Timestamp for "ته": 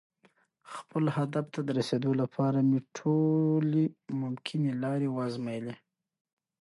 1.53-1.59